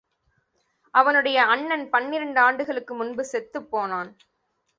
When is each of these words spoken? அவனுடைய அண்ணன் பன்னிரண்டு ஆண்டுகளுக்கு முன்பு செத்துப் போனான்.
அவனுடைய 0.93 1.45
அண்ணன் 1.45 1.89
பன்னிரண்டு 1.89 2.39
ஆண்டுகளுக்கு 2.39 2.95
முன்பு 2.95 3.25
செத்துப் 3.25 3.69
போனான். 3.71 4.11